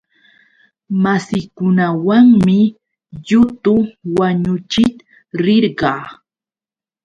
Massikunawanmi 1.03 2.59
yutu 3.29 3.75
wañuchiq 4.17 4.95
rirqaa. 5.43 6.03